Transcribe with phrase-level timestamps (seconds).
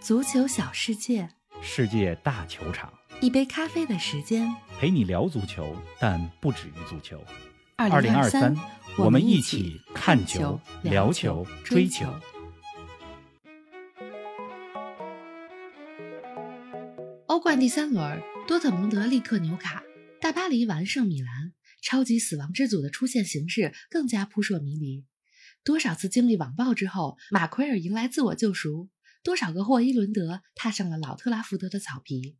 [0.00, 1.28] 足球小世界，
[1.60, 4.48] 世界大球场，一杯咖啡的时间。
[4.78, 7.22] 陪你聊足球，但不止于足球。
[7.76, 8.56] 二零二三，
[8.96, 12.06] 我们一起看球、聊球、追球。
[17.26, 19.82] 欧冠第三轮，多特蒙德力克纽卡，
[20.20, 21.52] 大巴黎完胜米兰，
[21.82, 25.04] 超级死亡之组的出现形式更加扑朔迷离。
[25.64, 28.88] 多少次经历网暴之后，马奎尔迎来自我救赎？
[29.28, 32.38] 多少个霍伊伦德踏上了老特拉福德的草皮？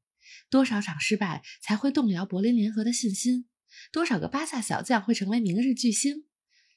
[0.48, 3.44] 多少场失败才会动摇柏林联合的信心？
[3.92, 6.24] 多少个巴萨小将会成为明日巨星？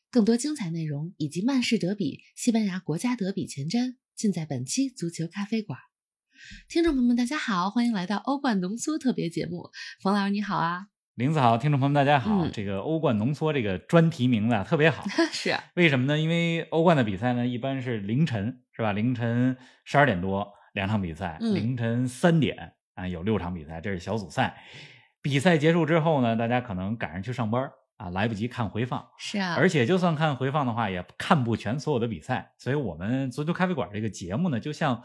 [0.10, 5.80] 更多精彩内容以及曼市德比、西班牙国家德比前瞻，尽在本期足球咖啡馆。
[6.68, 9.70] 听众朋友们，大家好，欢迎来到欧冠浓缩特别节目。
[10.02, 12.44] 冯老师你好啊，林子好，听众朋友们大家好。
[12.44, 16.20] 嗯这个欧冠浓缩这个专题名字啊特别好， 是啊为什么呢？
[16.20, 18.94] 因为欧冠的比赛呢一般是凌晨是吧？
[18.94, 24.64] 凌晨十二点多两场比赛，嗯凌晨三点啊有六场比赛，这是小组赛。
[25.22, 29.08] 比赛结束之后呢，大家可能赶上去上班啊，来不及看回放。
[29.20, 35.04] 是啊，而且就算看回放的话，也看不全所有的比赛，所以我们足球咖啡馆这个节目呢，就像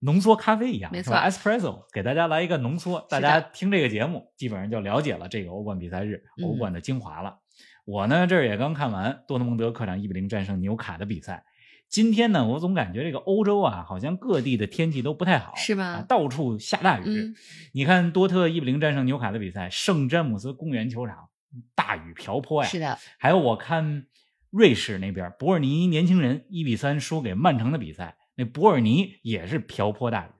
[0.00, 7.38] 浓缩咖啡一样，没错？espresso 给大家来一个浓缩，大家听这个节目，基本上就了解了这个欧冠比赛日嗯欧冠的精华了。
[7.86, 11.44] 我呢这儿也刚看完多特蒙德客场一比零战胜纽卡的比赛。
[11.88, 17.04] 今天呢，我总感觉这个欧洲啊，好像各地的天气都不太好，是吧啊到处下大雨。
[17.06, 17.34] 嗯
[17.72, 21.28] 你看多特一比零战胜纽卡的比赛，圣詹姆斯公园球场
[21.74, 24.06] 大雨瓢泼呀，是的，还有我看
[24.50, 30.30] 瑞士那边伯尔尼年轻人一比三输给曼城的比赛，那伯尔尼也是瓢泼大雨。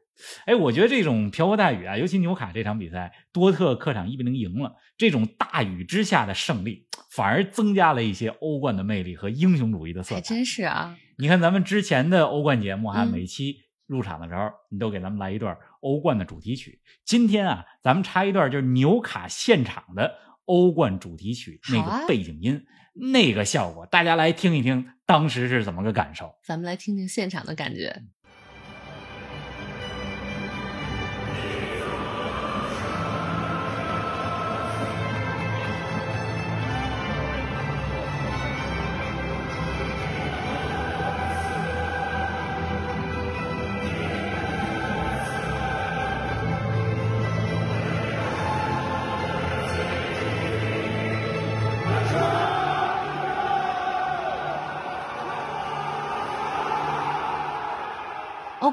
[0.47, 10.15] 哎，我觉得这种瓢泼大雨啊，尤其纽卡这场比赛，多特客场一比零赢了，这种大雨之下的胜利，反而增加了一些欧冠的魅力和英雄主义的色彩。
[10.17, 13.57] 还真是啊，你看咱们之前的欧冠节目哈、嗯每期
[13.87, 16.81] 入场的时候，你都给咱们来一段欧冠的主题曲。
[17.05, 20.13] 今天啊，咱们插一段就是纽卡现场的
[20.45, 26.35] 欧冠主题曲那个背景音，那个效果，大家来听一听，当时是怎么个感受？
[26.45, 28.03] 咱们来听听现场的感觉。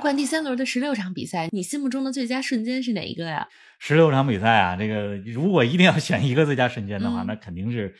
[0.03, 3.47] 冠第三轮的十六场比赛，你心目中的最佳瞬间是哪一个呀？
[3.79, 7.95] 十六场比赛啊，这个如果一定要选一个最佳瞬间的话，嗯那肯定是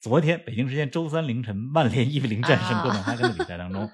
[0.00, 3.88] 昨天北京时间周三凌晨曼联一比零战胜啊哥本哈根的比赛当中，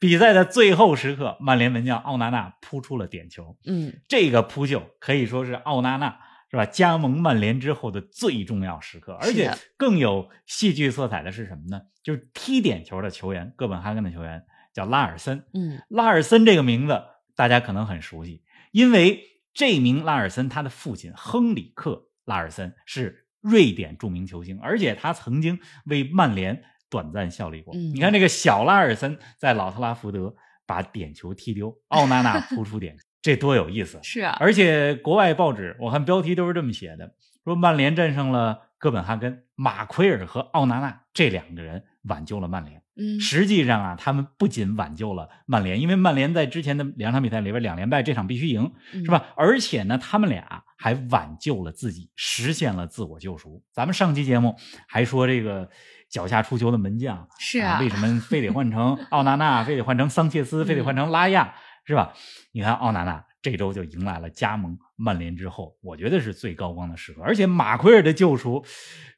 [0.00, 3.56] 比赛的最后时刻，曼联门将奥纳纳扑出了点球。
[3.64, 6.18] 嗯，这个扑救可以说是奥纳纳
[6.50, 11.80] 是吧加盟曼联之后的最重要时刻，而且更有戏剧色彩的是什么呢？
[12.02, 14.42] 就是踢点球的球员，哥本哈根的球员
[14.74, 15.46] 叫拉尔森。
[15.54, 17.02] 嗯，拉尔森这个名字
[17.34, 18.42] 大家可能很熟悉，
[18.72, 19.22] 因为
[19.54, 21.92] 这名拉尔森他的父亲亨里克·
[22.26, 27.72] 拉尔森是瑞典著名球星，而且他曾经为曼联短暂效力过。
[27.74, 30.34] 嗯你看这个小拉尔森在老特拉福德
[30.66, 34.00] 把点球踢丢，奥纳纳扑出点球，这多有意思！
[34.04, 37.14] 是啊，而且国外报纸我看标题都是这么写的，
[37.44, 42.82] 说曼联战胜了哥本哈根，马奎尔和奥纳纳这两个人挽救了曼联。
[42.96, 49.10] 嗯，实际上啊，他们不仅挽救了曼联，因为曼联在之前的两场比赛里边两连败，这场必须赢，嗯是？
[49.10, 49.26] 吧？
[49.36, 53.62] 而且呢，他们俩还挽救了自己，实现了自我救赎。
[53.72, 54.56] 咱们上期节目
[54.86, 55.68] 还说这个
[56.08, 62.12] 脚下出球的门将是啊，啊，为什么非得换成奥纳纳，非得换成桑切斯，非得换成拉亚，是吧？
[62.52, 67.22] 你看奥纳纳这周就迎来了加盟曼联之后，我觉得是最高光的时刻。
[67.22, 68.64] 而且马奎尔的救赎，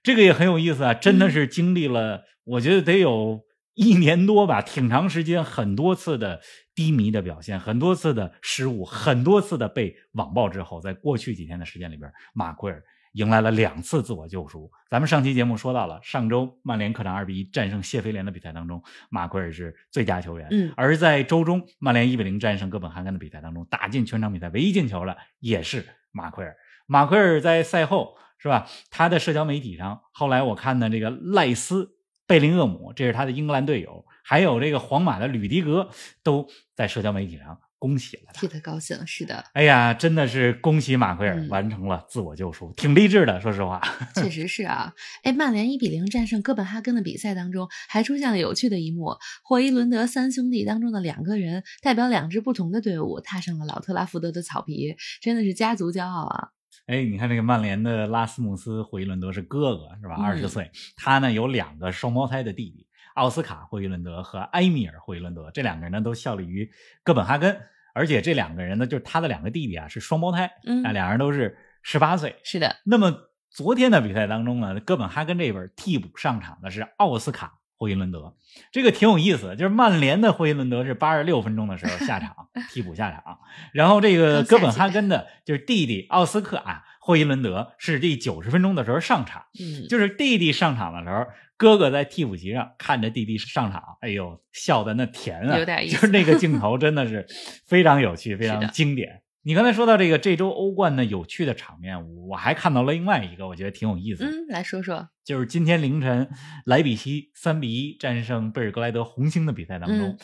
[0.03, 3.43] 这个也很有意思啊，真的是经历了，我觉得得有
[3.77, 6.41] 一年多吧，挺长时间，很多次的
[6.75, 12.83] 低迷的表现，很多次的失误，很多次的被网暴之后，在过去几天的时间里边，马奎尔
[13.13, 14.71] 迎来了两次自我救赎。
[14.91, 20.49] 咱们上期节目说到了，上周曼联客场二比一战胜谢菲联的比赛当中，马奎尔是最佳球员。
[20.51, 26.57] 嗯而在周中曼联一比零战胜哥本哈根的比赛当中，打进全场比赛唯一进球的也是马奎尔。
[26.87, 28.67] 马奎尔在赛后是吧？
[28.91, 31.96] 他的社交媒体上，后来我看的，这个赖斯
[32.27, 35.89] 贝林厄姆，这是他的英格兰队友，还有这个皇马的吕迪格，
[36.23, 38.49] 都在社交媒体上恭喜了他替。
[38.49, 39.07] 他高兴。
[39.07, 43.41] 是的，哎呀，真的是恭喜马奎尔嗯完成了自我救赎，挺励志的。
[43.41, 43.81] 说实话，
[44.17, 44.93] 确实是啊。
[45.23, 56.49] 哎，曼联一比零战胜哥本哈根的比赛当中，还出现了有趣的一幕：霍伊伦德三兄弟当中的两个人代表两支不同的队伍踏上了老特拉福德的草皮，真的是家族骄傲啊！
[56.87, 60.17] 哎，你看这个曼联的拉斯穆斯·霍伊伦德是哥哥是吧？
[60.19, 66.71] 嗯二十岁，他呢有两个双胞胎的弟弟，奥斯卡·霍伊伦德和埃米尔·霍伊伦德，这两个人呢都效力于
[67.03, 67.59] 哥本哈根，
[67.95, 72.37] 而且这两个人呢就是他的两个弟弟啊是双胞胎，嗯啊，两人都是十八岁。
[72.45, 77.56] 是的，那么昨天的比赛当中呢，哥本哈根这边替补上场的是奥斯卡。
[77.79, 78.35] 霍伊伦德，
[78.73, 83.39] 这个挺有意思，就是曼联的霍伊伦德是八十六分钟的时候下场 替补下场，
[83.73, 91.27] 然后这个哥本哈根的就是弟弟奥斯克啊，霍伊伦德是第九十分钟的时候上场，嗯，就是弟弟上场的时候，
[91.59, 97.27] 哥哥在替补席上看着弟弟上场，哎呦，笑的那甜啊，有点意思就是那个 镜头真的是
[97.67, 99.23] 非常有趣，非常经典。
[99.47, 106.29] 你刚才说到这个这周欧冠的有趣的场面，我还看到了另外一个，我觉得挺有意思的，嗯，来说说，就是今天凌晨
[106.65, 110.19] 莱比锡三比一战胜贝尔格莱德红星的比赛当中，嗯。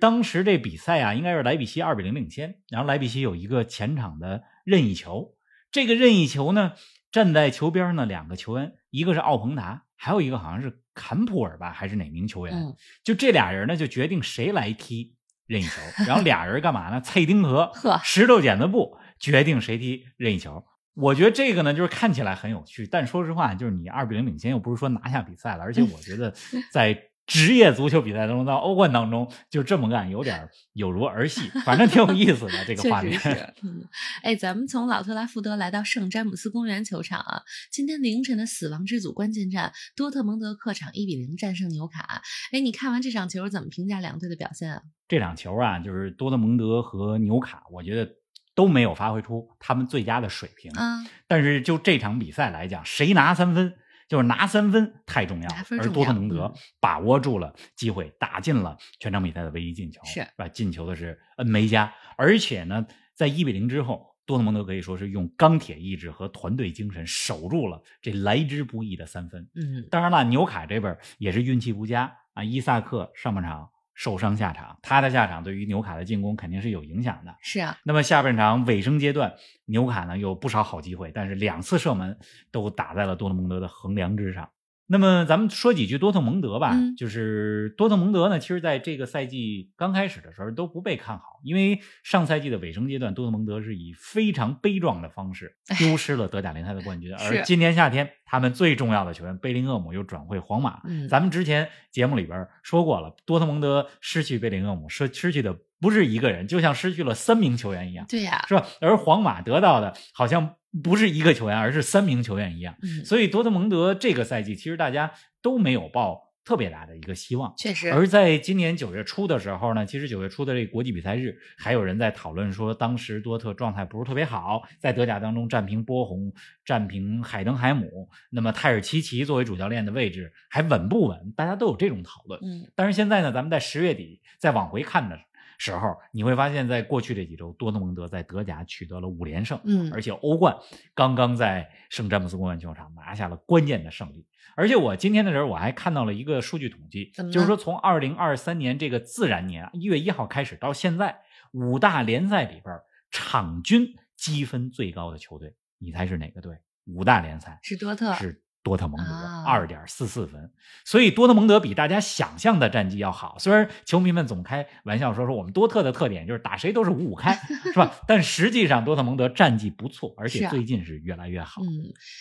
[0.00, 5.34] 当时这比赛啊，应该是莱比锡二比零领先，然后莱比锡有一个前场的任意球，
[5.72, 6.74] 这个任意球呢，
[7.10, 12.54] 站在球边呢两个球员，一个是奥彭达，还有一个好像是坎普尔吧，还是哪名球员？
[12.54, 15.16] 嗯，就这俩人呢，就决定谁来踢
[15.48, 17.00] 任意球，然后俩人干嘛呢？
[17.00, 17.72] 蔡丁和
[18.04, 20.62] 石头剪子布决定谁踢任意球。
[20.94, 26.32] 我觉得这个呢，就是看起来很有趣，但说实话，就是你二比零领先，又不是说拿下比赛了，而且我觉得
[26.72, 26.92] 在
[27.28, 33.20] 职业足球比赛当中，到欧冠当中就这么干，有点有如儿戏， 反正挺有意思的这个确画面。
[33.62, 33.86] 嗯，
[34.22, 42.22] 哎，咱们从老特拉福德来到圣詹姆斯公园球场啊，今天凌晨的死亡之组关键战，多特蒙德客场一比零战胜纽卡。
[42.50, 44.82] 哎，你看完这场球怎么评价两队的表现啊？
[45.06, 48.10] 这两球啊，就是多特蒙德和纽卡，我觉得
[48.54, 50.72] 都没有发挥出他们最佳的水平。
[50.76, 53.74] 嗯，但是就这场比赛来讲，谁拿三分，
[54.08, 60.48] 就是拿三分太重要而多特蒙德嗯把握住了机会，打进了全场比赛的唯一进球，是吧？
[60.48, 69.48] 进球的是恩梅加，而且呢，在一比零之后，多特蒙德可以说是用钢铁意志和团队精神守住了这来之不易的三分。
[69.54, 77.34] 嗯，当然了，纽卡这边也是运气不佳啊，伊萨克上半场受伤下场，他的下场对于纽卡的进攻肯定是有影响的。
[77.40, 79.34] 是啊，那么下半场尾声阶段，
[79.64, 82.16] 纽卡呢有不少好机会，但是两次射门
[82.52, 84.48] 都打在了多特蒙德的横梁之上。
[84.90, 86.96] 那么咱们说几句多特蒙德吧，嗯。
[86.96, 101.06] 就是多特蒙德呢，其实在这个赛季刚开始的时候都不被看好，因为上赛季的尾声阶段，多特蒙德是以非常悲壮的方式丢失了德甲联赛的冠军， 而今年夏天他们最重要的球员贝林厄姆又转会皇马，嗯。
[101.08, 108.66] 咱们之前节目里边说过了，多特蒙德失去贝林厄姆，失失去的不是一个人，就像失去了三名球员一样，对呀、是吧？
[108.80, 112.76] 而皇马得到的好像不是一个球员，而是三名球员一样。
[112.82, 117.52] 嗯，所以多特蒙德这个赛季其实大家都没有抱特别大的一个希望。
[117.58, 126.32] 确实，而在今年九月初的时候呢，其实九月初的这个国际比赛日，还有人在讨论说，当时多特状态不是特别好，在德甲当中战平波鸿，
[126.64, 131.32] 战平海登海姆，那么泰尔齐奇作为主教练的位置还稳不稳？
[131.36, 132.40] 大家都有这种讨论。
[132.42, 135.18] 嗯，但是现在呢，咱们在十月底再往回看的
[135.58, 140.56] 时候，你会发现在过去这几周，多特蒙德在德甲取得了五连胜，嗯而且欧冠
[140.94, 144.24] 刚刚在圣詹姆斯公园球场拿下了关键的胜利。
[144.56, 151.20] 而且我今天的时候，我还看到了一个数据统计就是说从二零二三年这个自然年啊一月一号开始到现在，
[151.52, 152.80] 五大联赛里边
[153.10, 156.56] 场均积分最高的球队，你猜是哪个队？
[156.86, 160.50] 五大联赛是多特，是多特蒙德啊二点四四分，
[160.84, 163.38] 所以多特蒙德比大家想象的战绩要好。
[163.38, 167.32] 虽然球迷们总开玩笑说说我们多特的特点就是打谁都是五五开，
[167.72, 167.98] 是吧？
[168.06, 171.62] 但实际上多特蒙德战绩不错，而且最近是越来越好。
[171.62, 171.66] 嗯，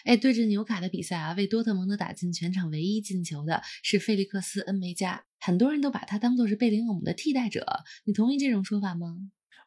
[0.05, 9.17] 哎，对阵纽卡的比赛啊，为多特蒙德打进全场唯一进球的是菲利克斯·恩梅加，很多人都把他当做是贝林厄姆的替代者，你同意这种说法吗？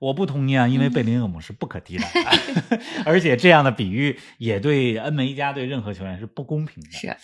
[0.00, 6.90] 我不同意啊，因为嗯贝林厄姆是不可替代的， 而且这样的比喻也对恩梅加对任何球员是不公平的。
[6.90, 7.14] 是，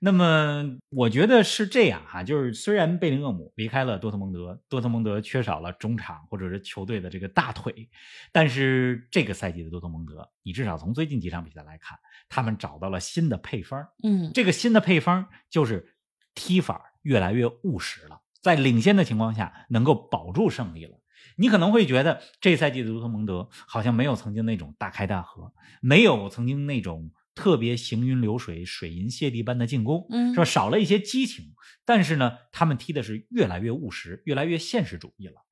[0.00, 7.88] 那么我觉得是这样哈，就是虽然贝林厄姆离开了多特蒙德，多特蒙德缺少了中场或者是球队的这个大腿，
[8.32, 13.82] 但是这个赛季的多特蒙德，你至少从最近几场比赛来看，他们找到了新的配方。
[14.02, 15.94] 嗯，这个新的配方就是
[16.34, 21.00] 踢法越来越务实了，在领先的情况下能够保住胜利了。
[21.36, 30.44] 你可能会觉得这赛季的多特蒙德好像没有曾经那种大开大合，没有曾经那种特别行云流水、水银泻地般的进攻，嗯是吧？
[30.44, 31.54] 少了一些激情，
[31.84, 35.45] 但是呢，他们踢的是越来越务实，越来越现实主义了。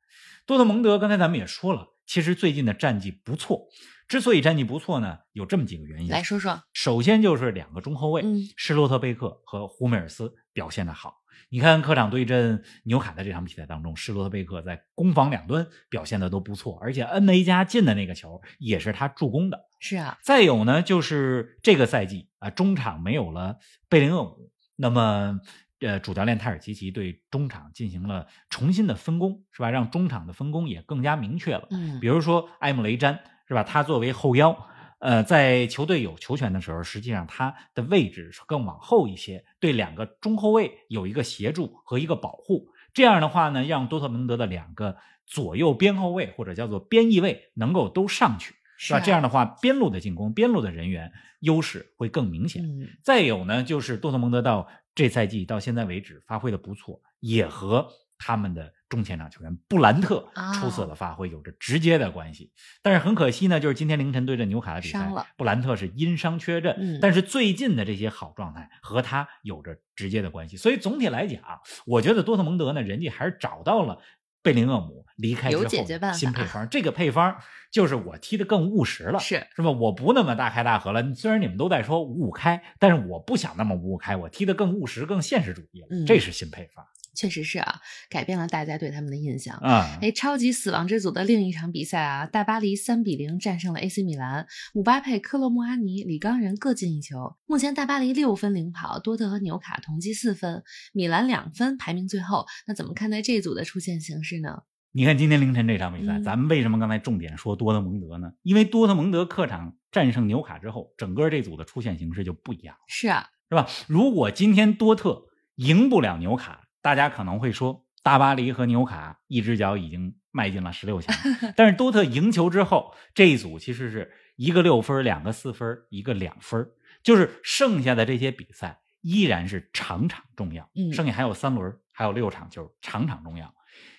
[0.47, 3.67] 多特蒙德刚才咱们也说了，其实最近的战绩不错。
[4.07, 6.11] 之所以战绩不错呢，有这么几个原因。
[6.11, 11.23] 来说说，首先就是两个中后卫，嗯施洛特贝克和胡梅尔斯表现的好。
[11.49, 19.59] 你看客场对阵纽卡的这场比赛当中，施罗特贝克在攻防两端表现的都不错，而且恩梅加进的那个球也是他助攻的。
[19.81, 23.57] 是啊，再有呢，就是这个赛季啊，中场没有了
[23.89, 25.41] 贝林厄姆，那么
[25.85, 29.71] 呃，主教练泰尔齐奇对中场进行了重新的分工，是吧？
[29.71, 31.67] 让中场的分工也更加明确了。
[31.71, 33.63] 嗯比如说埃姆雷詹，是吧？
[33.63, 34.57] 他作为后腰，
[35.01, 42.69] 呃，在球队有球权的时候，实际上他的位置是更往后一些，对两个中后卫有一个协助和一个保护。
[42.95, 49.01] 这样的话呢，让多特蒙德的两个左右边后卫或者叫做边翼卫能够都上去，是吧？
[49.01, 52.63] 是啊这样的话，边路的进攻、边路的人员优势会更明显。
[52.63, 62.53] 嗯再有呢，就是多特蒙德到这赛季到现在为止发挥的不错，也和他们的中前场球员布兰特啊出色的发挥有着直接的关系。
[62.81, 66.75] 但是很可惜呢，就是今天凌晨对阵纽卡的比赛，布兰特是因伤缺阵。
[66.79, 70.57] 嗯但是最近的这些好状态和他有着直接的关系。
[70.57, 71.43] 所以总体来讲，
[71.87, 74.01] 我觉得多特蒙德呢，人家还是找到了。
[74.45, 75.69] 贝林厄姆离开之有后
[76.13, 77.37] 新配方，这个配方
[77.73, 79.71] 就是我踢得更务实了，是是吧？
[79.71, 81.03] 我不那么大开大合了。
[81.15, 85.89] 虽然你们都在说五五开，但是我不想那么五五开，我踢得更务实、更现实主义了。
[85.91, 89.57] 嗯这是新配方确实是啊，改变了大家对他们的印象。
[89.59, 89.99] 啊。
[90.03, 97.37] 哎，超级死亡之组的另一场比赛啊，大巴黎三比零战胜了 AC 米兰，姆巴佩、克洛穆阿尼、李刚人各进一球。
[97.47, 102.47] 目前大巴黎六分领跑，多特和纽卡同积四分，米兰两分排名最后。
[102.67, 104.63] 那怎么看待这组的出线形势呢？
[104.97, 108.33] 你看今天凌晨这场比赛，嗯咱们为什么刚才重点说多特蒙德呢？
[108.43, 112.81] 因为多特蒙德客场战胜纽卡之后，整个这组的出线形势就不一样了。
[112.87, 113.67] 是啊，是吧？
[113.89, 115.25] 如果今天多特
[115.57, 121.17] 赢不了纽卡，大家可能会说大巴黎和纽卡一只脚已经迈进了十六强。
[121.57, 126.69] 但是多特赢球之后，这一组其实是一个六分，两个四分，一个两分，
[127.03, 130.69] 就是剩下的这些比赛依然是场场重要。
[130.75, 133.55] 嗯剩下还有三轮，还有六场球，场场重要。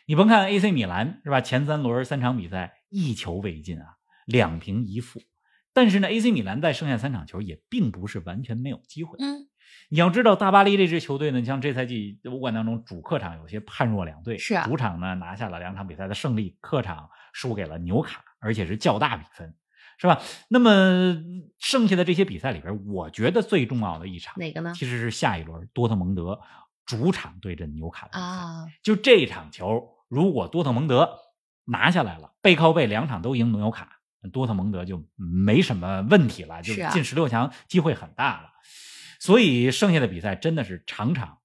[0.05, 1.41] 你甭看 AC 米兰是吧？
[1.41, 3.95] 前三轮三场比赛一球未进啊，
[4.27, 5.19] 两平一负。
[5.73, 9.17] 但是呢，AC 米兰在剩下三场球也并不是完全没有机会。
[9.19, 9.47] 嗯，
[9.89, 14.37] 你要知道，大巴黎这支球队呢，你像这赛季欧冠当中，主客场有些判若两队。
[14.37, 19.53] 是啊主场呢拿下了两场比赛的胜利，客场输给了纽卡，而且是较大比分，
[19.97, 20.21] 是吧？
[20.49, 21.15] 那么
[21.59, 24.73] 剩下的这些比赛里边，我觉得最重要的一场，哪个呢？
[24.75, 26.39] 其实是下一轮多特蒙德
[26.85, 28.21] 主场对阵纽卡的比赛。
[28.21, 31.19] 啊，就这场球，如果多特蒙德
[31.65, 33.99] 拿下来了，背靠背两场都赢纽卡，
[34.33, 38.49] 多特蒙德就没什么问题了，就进十六强机会很大了。
[39.25, 41.39] 所以剩下的比赛真的是场场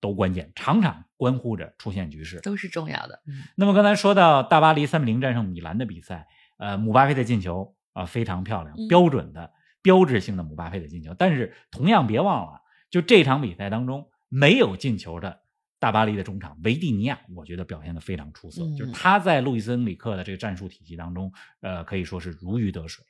[0.00, 2.40] 都关键，场场关乎着出现局势。
[2.40, 3.22] 都是重要的。
[3.26, 11.14] 嗯那么刚才说到大巴黎三比零战胜米兰的比赛，呃，姆巴佩的进球啊、非常漂亮嗯，标准的、标志性的姆巴佩的进球。
[11.14, 12.60] 但是同样别忘了，
[12.90, 15.40] 就这场比赛当中没有进球的
[15.78, 23.04] 大巴黎的中场维蒂尼亚，我觉得表现的非常出色，嗯就是他在路易斯恩里克的这个战术体系当中，呃，可以说是如鱼得水。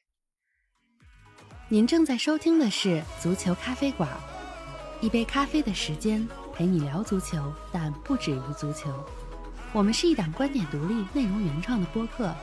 [1.71, 2.88] 您正在收听的是
[3.23, 4.06] 《足球咖啡馆》，
[5.04, 8.92] 一杯咖啡的时间陪你聊足球，但不止于足球。
[9.73, 12.35] 我们是一档观点独立、内容原创的播客。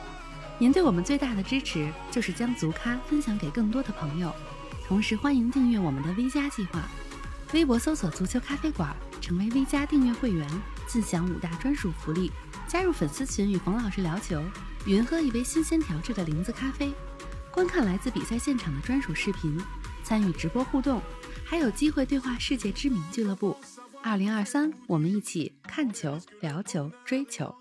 [0.58, 4.34] 您对我们最大的支持就是将足咖分享给更多的朋友，
[4.88, 6.82] 同时欢迎订阅我们的 V 加计划。
[7.52, 10.50] 微博搜索“足球咖啡馆”，成为 V 加订阅会员，
[10.88, 12.32] 尽享五大专属福利：
[12.66, 14.42] 加入粉丝群与冯老师聊球，
[14.84, 16.92] 云喝一杯新鲜调制的零子咖啡，
[17.52, 19.60] 观看来自比赛现场的专属视频，
[20.02, 21.02] 参与直播互动，
[21.44, 23.54] 还有机会对话世界知名俱乐部。
[24.02, 27.54] 二零二三，我们一起看球、聊球、追球。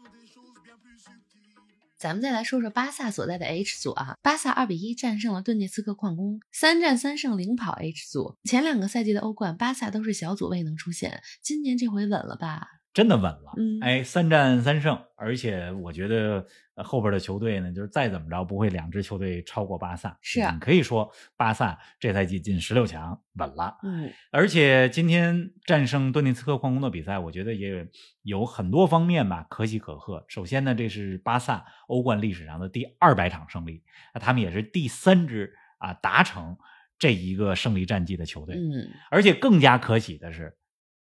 [1.97, 8.37] 咱们再来说说巴萨所在的 H 组啊，巴萨二比一战胜了顿涅茨克矿工，三战三胜领跑 H 组。
[8.45, 12.65] 前两个赛季的欧冠，巴萨都是小组未能出线，今年这回稳了吧？
[12.93, 13.79] 真的稳了，嗯。
[13.81, 16.45] 哎，三战三胜，而且我觉得
[16.75, 27.87] 呃后边的球队呢，就是再怎么着不会两支球队超过巴萨，是啊你可以说巴萨这赛季进十六强稳了，嗯，而且今天战胜顿涅茨克矿工的比赛，我觉得也
[28.23, 30.23] 有很多方面吧可喜可贺。
[30.27, 33.83] 首先呢，这是巴萨欧冠历史上的第二百场胜利，
[34.13, 36.57] 那他们也是第三支啊达成
[36.99, 38.55] 这一个胜利战绩的球队。
[38.55, 40.55] 嗯，而且更加可喜的是，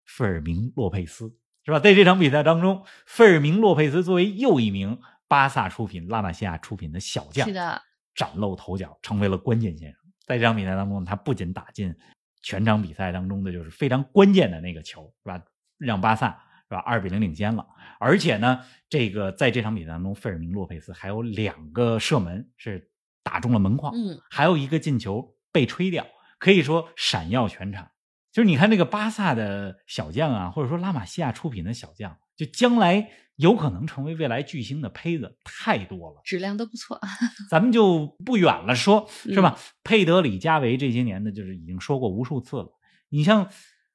[0.05, 1.79] 费尔明·洛佩斯是吧？
[1.79, 7.81] 在这场比赛当中，费尔明·洛佩斯作为又一名巴萨出品、拉玛西亚出品的小将，是的，
[8.13, 9.99] 崭露头角，成为了关键先生。
[10.25, 11.95] 在这场比赛当中，他不仅打进
[12.41, 15.41] 全场比赛当中的就是非常关键的那个球，是吧？
[15.77, 16.29] 让巴萨
[16.67, 16.79] 是吧？
[16.79, 17.65] 二比零领先了，
[17.99, 22.89] 而且呢，这个在这场比赛当中，费尔明洛佩斯还有两个射门是
[23.23, 26.05] 打中了门框，嗯，还有一个进球被吹掉，
[26.39, 27.89] 可以说闪耀全场。
[28.33, 36.99] 就是你看那个巴萨的小将啊，或者说拉玛西亚出品的小将，就将来有可能成为未来巨星的胚子太多了，质量都不错。
[37.51, 39.55] 咱们就不远了说，是吧？
[39.55, 42.71] 嗯佩德里、加维这些年呢，就是已经说过无数次了。
[43.09, 43.49] 你像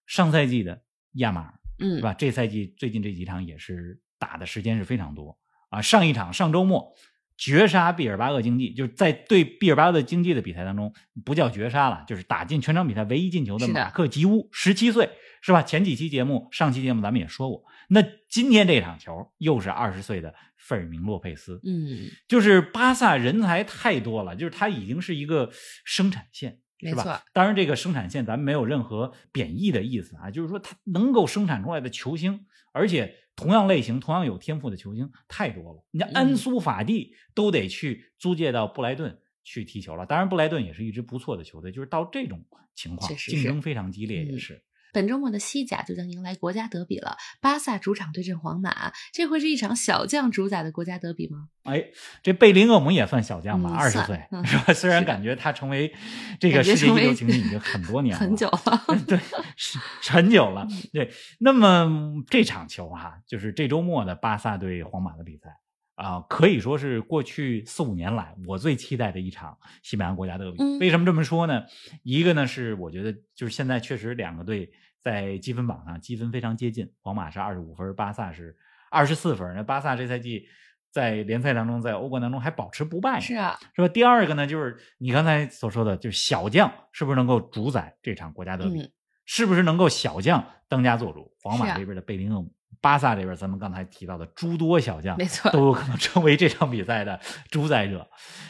[0.07, 0.83] 上赛季的
[1.15, 2.15] 亚马尔，嗯是，吧？
[2.15, 5.37] 这赛季最近这几场也是打的时间是非常多
[5.71, 5.83] 啊。
[5.83, 6.95] 上一场上周末
[7.39, 10.93] 绝杀毕尔巴鄂竞技，就是在对毕尔巴鄂竞技的比赛当中，
[11.25, 15.09] 不叫绝杀了，就是打进全场比赛唯一进球的马克吉乌，十七岁，
[15.41, 15.63] 是吧？
[15.63, 17.63] 前几期节目、上期节目咱们也说过。
[17.89, 25.51] 那今天这场球又是二十岁的费尔明洛佩斯，嗯，就是巴萨人才太多了，就是他已经是一个
[25.85, 27.23] 生产线，是吧？
[27.33, 35.87] 当然，这个生产线咱们没有任何贬义的意思啊，就是说它能够生产出来的球星，而且同样类型、同样有天赋的球星太多了。
[35.93, 44.61] 你像安嗯苏法蒂都得去租借到布莱顿去踢球了，当然布莱顿也是一支不错的球队，就是到这种情况，竞争非常激烈，也嗯是。
[44.93, 51.49] 本周末的西甲就将迎来国家德比了，巴萨主场对阵皇马，这会是一场小将主宰的国家德比吗？
[51.65, 51.85] 哎，
[52.23, 54.73] 这贝林厄姆也算小将吧，二十岁、嗯 是吧？
[54.73, 55.93] 虽然感觉他成为
[56.41, 58.85] 这个世界一流球星已经很多年了， 很久 了。
[59.07, 59.19] 对，
[59.57, 60.83] 是是很久了嗯。
[60.93, 65.59] 对，那么这场球哈、就是这周末的巴萨对皇马的比赛
[65.99, 70.59] 啊、可以说是过去四五年来我最期待的一场西班牙国家德比。
[70.63, 71.65] 嗯为什么这么说呢？
[72.05, 78.57] 一个呢是我觉得就是现在确实两个队在积分榜上积分非常接近，皇马是二十五分，巴萨是
[78.91, 79.55] 二十四分。
[79.57, 80.47] 那巴萨这赛季
[80.93, 83.89] 在联赛当中，在欧冠当中还保持不败，是啊，是吧？
[83.89, 88.83] 第二个呢，就是你刚才所说的，就是小将是不是能够主宰这场国家德比？
[88.83, 88.93] 嗯
[89.31, 91.31] 是不是能够小将当家做主？
[91.43, 92.51] 皇马这边的贝林厄姆，
[92.81, 95.51] 巴萨这边咱们刚才提到的诸多小将没，错。
[95.51, 97.21] 都有可能成为这场比赛的
[97.51, 98.09] 主宰者，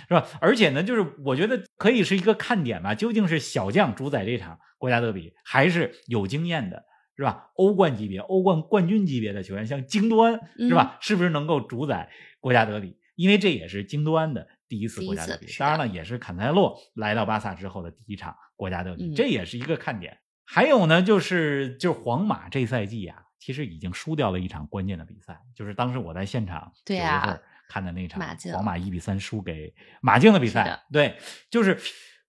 [0.09, 0.27] 是吧？
[0.41, 6.85] 而且呢，就是我觉得可以是一个看点吧，究竟是小将主宰这场国家德比，还是有经验的，
[7.17, 7.51] 是吧？
[7.55, 10.99] 欧冠级别、欧冠冠军级别的球员，像京多安，是吧？
[11.01, 12.97] 是不是能够主宰国家德比？
[13.17, 20.19] 因为这也是京多安的第一次国家德比，当然了，也是坎塞洛来到巴萨之后的第一场国家德比，嗯这也是一个看点。
[20.45, 28.21] 还有呢，就是就是皇马这赛季啊，其实已经输掉了一场关键的比赛，就是当时我在现场九月对啊份看的那场
[28.53, 30.83] 皇马一比三输给马竞的比赛。
[30.93, 31.19] 对，
[31.51, 31.79] 就是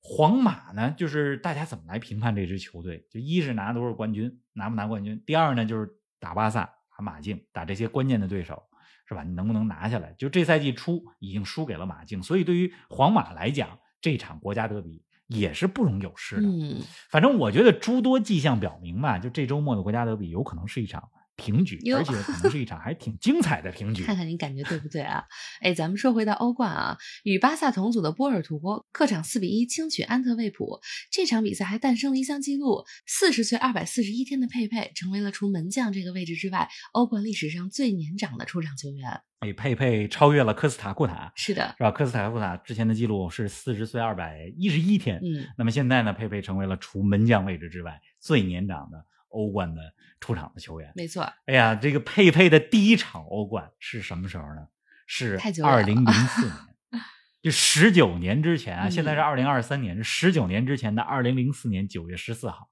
[0.02, 3.08] 皇马呢，就是大家怎么来评判这支球队？
[3.10, 6.64] 就一是拿多少冠军，拿不拿冠军；第二呢，就是打巴萨、
[6.96, 8.64] 打马竞、打这些关键的对手。
[9.06, 9.24] 是吧？
[9.24, 10.14] 你能不能拿下来？
[10.20, 16.48] 就这赛季初已经输给了马竞，所以对于皇马来讲，这场国家德比也是不容有失的。
[16.48, 21.02] 嗯，反正我觉得诸多迹象表明吧，就这周末的国家德比有可能是一场
[21.40, 24.04] 平局，而且可能是一场还挺精彩的平局。
[24.04, 25.24] 看看你感觉对不对啊？
[25.62, 28.60] 哎，咱们说回到欧冠啊，与巴萨同组的波尔图
[28.92, 39.22] 客场四比一轻取安特卫普，这场比赛还诞生了一项纪录：四十岁二百四十一天的佩佩成为了除门将这个位置之外，欧冠历史上最年长的出场球员。
[39.40, 41.92] 哎，佩佩超越了科斯塔库塔，是的，是吧？
[41.92, 49.82] 科斯塔库塔之前的记录是四十岁二百一十一天，嗯，那么现在呢，佩佩成为了除门将位置之外最年长的欧冠的
[50.20, 50.92] 出场的球员。
[50.96, 54.68] 没错，哎呀，这个佩佩的第一场欧冠是什么时候呢？
[55.08, 56.56] 是二零零四年，
[57.42, 58.88] 就十九年之前啊。
[58.88, 62.70] 嗯现在是二零二三年，是十九年之前的二零零四年九月十四号。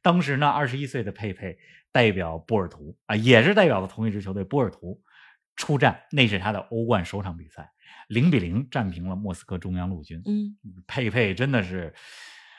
[0.00, 1.58] 当时呢，二十一岁的佩佩
[1.92, 5.02] 代表波尔图啊，也是代表了同一支球队波尔图
[5.56, 7.70] 出战，那是他的欧冠首场比赛，
[8.08, 10.22] 零比零战平了莫斯科中央陆军。
[10.24, 11.94] 嗯佩佩真的是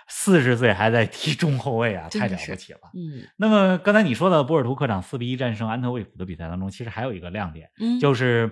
[0.07, 2.79] 四十岁还在踢中后卫啊，太了不起了。
[2.93, 8.51] 嗯那么刚才你说的波尔图客场四比一战胜安特卫普的比赛当中，其实还有一个亮点，嗯，就是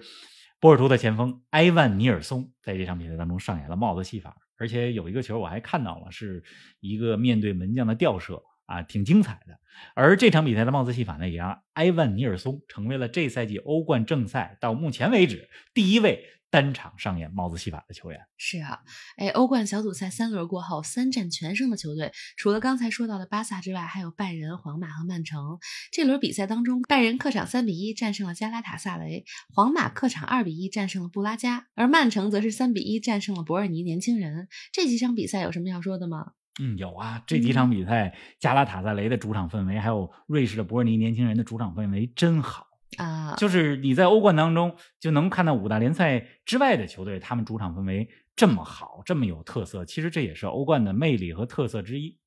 [0.59, 6.43] 波尔图的前锋埃万尼尔松在这场比赛当中上演了帽子戏法，而且有一个球我还看到了，是
[6.79, 9.59] 一个面对门将的吊射啊，挺精彩的。
[9.93, 18.19] 而这场比赛的帽子戏法呢，也让埃万尼尔松成为了这赛季欧冠正赛到目前为止第一位单场上演帽子戏法的球员。
[18.37, 18.81] 是啊，
[19.17, 25.57] 哎，欧冠小组赛三轮过后，三战全胜的球队，除了刚才说到的巴萨之外，还有拜仁、皇马和曼城。
[25.91, 34.47] 这轮比赛当中，拜仁客场三比一战胜了加拉塔萨雷，皇马客场二比一战胜了布拉加，而曼城则是三比一战胜了伯尔尼年轻人。
[34.71, 36.33] 这几场比赛有什么要说的吗？
[36.61, 42.67] 嗯，有啊，这几场比赛，加拉塔萨雷的主场氛围，还有瑞士的伯尔尼年轻人的主场氛围真好。
[42.97, 49.85] 啊，就是你在欧冠当中就能看到五大联赛之外的球队，他们主场氛围这么好，这么有特色。
[49.85, 52.17] 其实这也是欧冠的魅力和特色之一。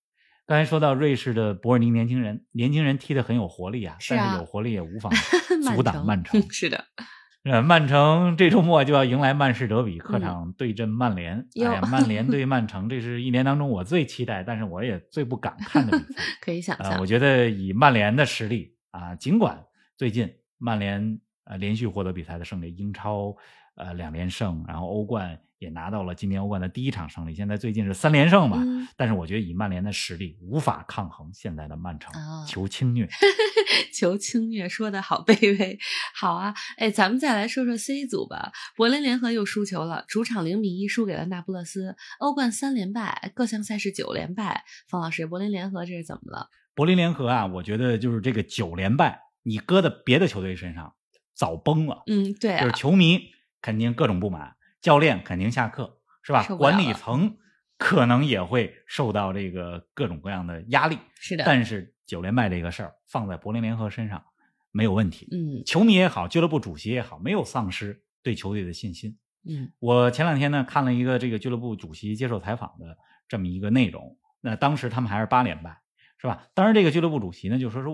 [0.47, 5.11] 刚才说到瑞士的伯尔尼年轻人，年轻人踢得很有活力啊，是啊但是有活力也无法
[5.75, 6.41] 阻挡曼城。
[6.53, 6.85] 是的，
[7.43, 11.49] 呃，曼城这周末就要迎来曼市德比，客场对阵曼联。
[11.61, 16.23] 哎呀，曼联 对曼城，这是一年当中我最期待，但是我也最不敢看的比赛。
[16.41, 17.07] 可以想呃，象我。
[17.07, 19.65] 觉得以曼联的实力啊，尽管
[19.97, 23.37] 最近曼联呃连续获得比赛的胜利，英超
[23.77, 28.59] 呃两连胜，然后欧冠也拿到了今年欧冠的第一场胜利，现在最近是三连胜嘛。
[28.61, 33.07] 嗯但是我觉得以曼联的实力无法抗衡现在的曼城，哦求轻虐。
[33.93, 35.79] 求轻虐说的好卑微，
[36.15, 38.53] 好啊，哎，咱们再来说说 C 组吧。
[38.77, 44.65] 柏林联合又输球了，主场零比一输给了那不勒斯，欧冠三连败，各项赛事九连败。
[44.89, 46.49] 方老师，柏林联合这是怎么了？
[46.75, 50.95] 柏林联合啊，我觉得就是这个九连败，你搁在别的球队身上
[51.33, 52.03] 早崩了。
[52.09, 53.31] 嗯，对就是啊，球迷
[53.63, 56.43] 肯定各种不满，教练肯定下课，是吧？
[56.57, 57.37] 管理层
[57.79, 60.99] 可能也会受到这个各种各样的压力。
[61.15, 64.25] 是的，但是九连败这个事儿放在柏林联合身上
[64.73, 69.17] 没有问题，嗯球迷也好，俱乐部主席也好，没有丧失对球队的信心。
[69.49, 75.79] 嗯我前两天呢看了一个这个俱乐部主席接受采访的这么一个内容，那当时他们还是八连败，
[76.19, 76.47] 是吧？
[76.55, 77.93] 当然，这个俱乐部主席呢就说说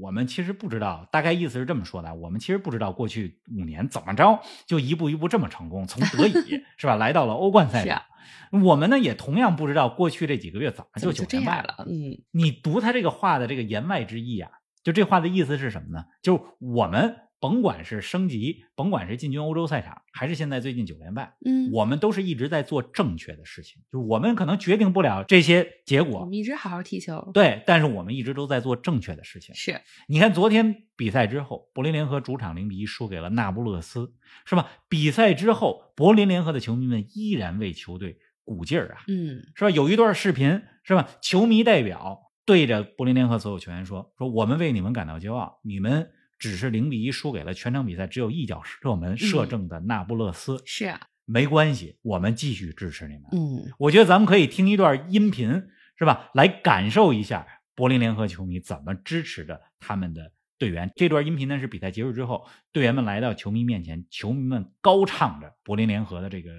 [0.00, 8.06] 我们其实不知道，大概意思是这么说的，我们其实不知道过去五年怎么着就一步一步这么成功，从 德乙是吧来到了欧冠赛场啊。
[8.50, 11.84] 我们呢也同样不知道过去这几个月怎么就九连败了？
[11.88, 14.50] 嗯你读他这个话的这个言外之意啊，
[14.82, 16.04] 就这话的意思是什么呢？
[16.22, 23.82] 就是我们甭管是升级，甭管是进军欧洲赛场，还是现在最近九连败，嗯，我们都是一直在做正确的事情。
[23.92, 27.30] 就是我们可能决定不了这些结果我们，一直好好踢球。
[27.34, 29.54] 对，但是我们一直都在做正确的事情。
[29.54, 29.78] 是，
[30.08, 34.14] 你看昨天比赛之后，柏林联合主场零比一输给了那不勒斯，
[34.46, 34.70] 是吧？
[34.88, 39.70] 比赛之后，柏林联合的球迷们依然为球队鼓劲儿啊，嗯是吧？
[39.70, 41.10] 有一段视频是吧？
[41.20, 46.08] 球迷代表对着柏林联合所有球员说：“说我们为你们感到骄傲，你们
[46.50, 53.22] 只是零比一输给了全场比赛只有一脚射门射正的那不勒斯，是啊，没关系，我们继续支持你们。
[53.32, 55.62] 嗯我觉得咱们可以听一段音频，
[55.98, 56.28] 是吧？
[56.34, 60.92] 来感受一下柏林联合球迷怎么支持着他们的队员。
[60.94, 66.50] 这段音频呢是比赛结束之后，队员们来到球迷面前，球迷们高唱着柏林联合的这个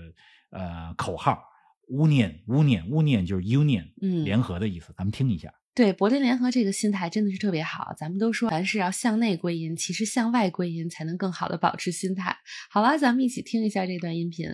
[0.50, 1.44] 呃口号
[1.88, 4.92] “Union Union Union” 就是 Union 嗯，联合的意思。
[4.98, 5.54] 咱们听一下。
[5.76, 7.94] 对柏林联合这个心态真的是特别好。
[7.98, 12.38] 咱们都说凡事要向内归因，其实向外归因才能更好的保持心态。
[12.70, 14.48] 好了，咱们一起听一下这段音频。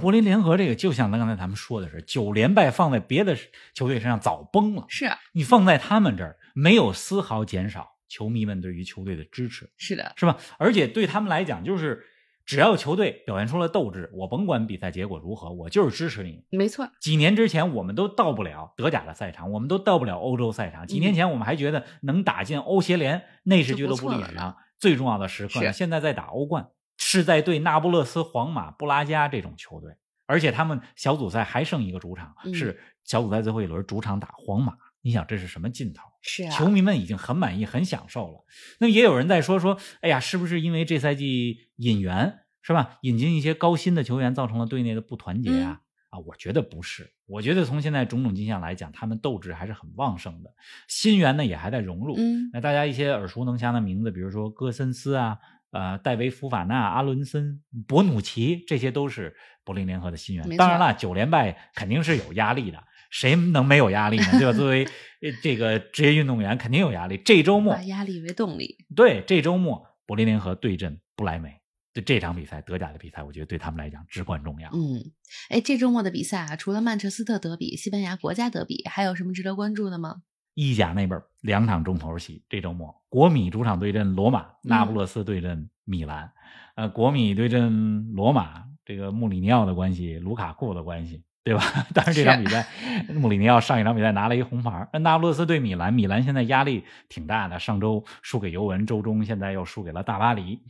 [0.00, 3.36] 柏林联合这个就像刚才咱们说的是，九连败放在别的
[3.74, 9.70] 球队身上早崩了，是啊你放在他们这儿没有丝毫减少球迷们对于球队的支持。
[9.76, 10.36] 是的，是吧？
[10.58, 12.04] 而且对他们来讲，就是
[12.44, 16.42] 只要球队表现出了斗志，我甭管比赛结果如何，我就是支持你。
[16.50, 20.86] 没错，几年之前，我们都到不了德甲的赛场，我们都到不了欧洲赛场。
[20.86, 25.62] 几年前，我们还觉得能打进欧协联，那是俱乐部历史上最重要的时刻。
[25.62, 29.94] 呢现在在打欧冠，是在对那不勒斯、皇马、布拉加这种球队，
[30.26, 34.72] 而且他们小组赛还剩一个主场，嗯是小组赛最后一轮主场打皇马。
[35.00, 36.02] 你想这是什么劲头？
[36.28, 38.44] 是啊，球迷们已经很满意、很享受了。
[38.80, 42.98] 那也有人在说说，哎呀，是不是因为这赛季引援是吧？
[43.00, 45.80] 引进一些高薪的球员，造成了队内的不团结啊？
[46.10, 47.10] 啊，我觉得不是。
[47.26, 50.50] 我觉得从现在种种迹象来讲，他们斗志还是很旺盛的，
[50.86, 52.14] 新援呢也还在融入。
[52.18, 55.38] 嗯那大家一些耳熟能详的名字，比如说戈森斯啊、
[55.70, 64.38] 呃戴维·福法纳、阿伦森、博努奇，这些都是柏林联合的新援当然了，九连败肯定是有压力的，谁能没有压力呢？
[64.38, 64.52] 对吧？
[64.56, 67.20] 作为呃这个职业运动员，肯定有压力。
[67.24, 68.76] 这周末把，压力为动力。
[68.94, 71.60] 对这周末柏林联合对阵不莱梅，
[71.92, 74.70] 对这场比赛，德甲的比赛，我觉得对他们来讲至关重要。
[74.72, 75.12] 嗯，
[75.50, 80.22] 哎，这周末的比赛啊，除了曼彻斯特德比、西班牙国家德比，还有什么值得关注的吗？
[80.54, 86.32] 意甲那边两场重头戏，这周末国米主场对阵罗马，那不勒斯对阵米兰。
[86.74, 91.62] 呃，国米对阵罗马，这个穆里尼奥的关系，卢卡库的关系，对吧？
[91.94, 92.66] 当然这场比赛，
[93.14, 94.86] 穆里尼奥上一场比赛拿了一红牌。
[94.92, 100.60] 那不勒斯对米兰，米兰现在压力挺大的，上周输给尤文，周中现在又输给了大巴黎。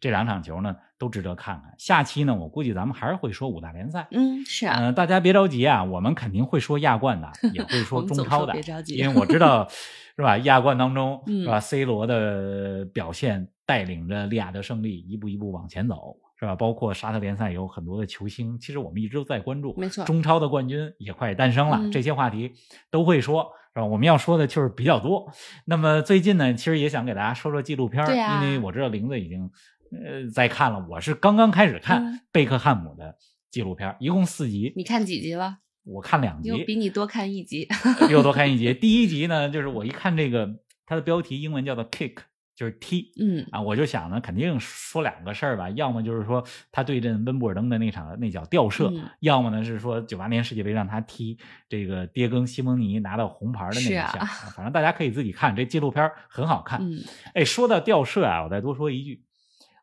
[0.00, 1.74] 这两场球呢，都值得看看。
[1.76, 4.06] 下期呢，我估计咱们还是会说五大联赛。
[4.12, 9.66] 嗯，是啊，嗯、大家别着急啊，我们肯定会说亚冠的，也会 说中超的别着，急因为我知道
[10.14, 10.38] 是吧？
[10.38, 16.54] 亚冠当中嗯是吧？C 罗的表现带领着利雅得胜利一步一步往前走，是吧？
[16.54, 19.74] 包括沙特联赛有很多的球星，其实我们一直都在关注。
[19.76, 22.52] 没错中超的冠军也快诞生了，嗯这些话题
[22.90, 23.84] 都会说，是吧？
[23.84, 25.30] 我们要说的就是比较多。
[25.64, 29.50] 那么最近呢，其实也想给大家说说纪录片因为我知道玲子已经
[29.90, 33.16] 呃在看了，我是刚刚开始看嗯贝克汉姆的
[33.50, 35.58] 纪录片儿，一共四集，你看几集了？
[35.84, 37.66] 我看两集又，比你多看一集。
[38.10, 38.74] 又多看一集。
[38.74, 40.46] 第一集呢，就是我一看这个
[40.84, 42.14] 它的标题，英文叫做 kick，
[42.58, 43.12] 就是踢。
[43.20, 54.10] 嗯啊，我就想呢，肯定说两个事儿吧，要么就是说他对阵温布尔登的那场那脚吊射，嗯要么呢是说九八年世界杯让他踢这个迭更西蒙尼拿到红牌的那一下，
[54.56, 56.80] 反正大家可以自己看，这纪录片儿很好看。
[56.82, 56.98] 嗯，
[57.34, 59.22] 哎，说到吊射啊，我再多说一句，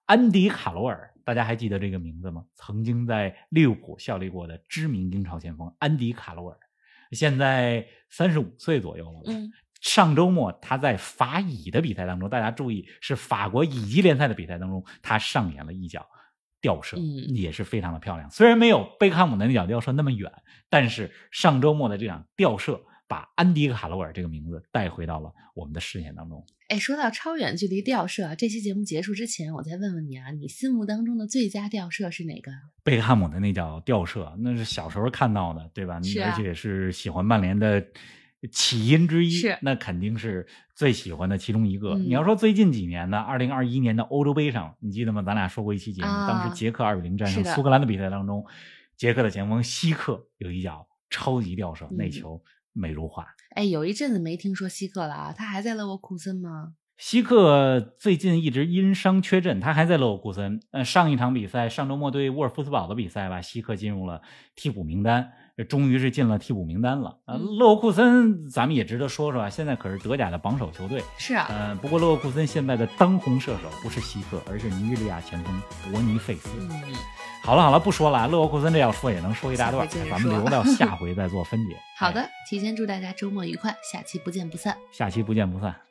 [0.05, 2.43] 安迪卡罗尔，大家还记得这个名字吗？
[2.55, 6.57] 曾经在利物浦效力过的知名英超前锋安迪卡罗尔，
[7.11, 9.21] 现在三十五岁左右了。
[9.27, 9.49] 嗯
[9.85, 16.03] 上周末他在法乙的比赛当中，大家注意是法国乙级联赛的比赛当中，他上演了一脚
[16.59, 18.27] 吊射，嗯也是非常的漂亮。
[18.31, 20.31] 虽然没有贝克汉姆的那脚吊射那么远，
[20.71, 26.43] 但是上周末的这场吊射把安迪卡罗尔这个名字带回到了我们的视线当中。
[26.69, 32.51] 哎，说到超远距离吊射，这期节目结束之前，我再问问你啊，你心目当中的最佳吊射是哪个？
[32.83, 36.01] 贝克汉姆的那脚吊射，那是小时候看到的，对吧？
[36.01, 37.85] 是啊而且是喜欢曼联的
[38.51, 41.93] 起因之一，是那肯定是最喜欢的其中一个。
[41.95, 45.21] 嗯你要说最近几年呢，二零二一年的欧洲杯上，你记得吗？
[45.21, 48.45] 咱俩说过一期节目，啊当时捷克二比零战胜苏格兰的比赛当中，
[48.95, 52.41] 捷克的前锋希克有一脚超级吊射，嗯那球
[52.73, 53.27] 美如画。
[53.55, 56.73] 哎，有一阵子没听说希克了啊，他还在勒沃库森吗？
[56.97, 60.61] 希克最近一直因伤缺阵，他还在勒沃库森。
[60.71, 64.21] 呃，上一场比赛，上周末对沃尔夫斯堡的比赛吧，希克进入了
[64.55, 65.29] 替补名单，呃
[65.63, 67.17] 终于是进了替补名单了。
[67.25, 71.01] 呃，嗯勒沃库森咱们也值得说说啊，现在可是德甲的榜首球队。
[71.17, 76.49] 是啊，呃，不过勒沃库森现在的当红射手不是希克，而是尼日利亚前锋博尼费斯。
[76.59, 76.69] 嗯，
[77.41, 81.77] 好了好了，不说了啊，勒沃库森这要说也能说一大段咱们留到下 回再做分解。
[81.97, 84.75] 好哎的，提前祝大家周末愉快，下期不见不散。
[84.91, 85.84] 下期不见不散。